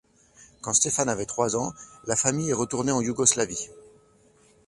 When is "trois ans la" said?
1.27-2.15